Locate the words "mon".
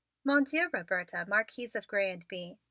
0.23-0.43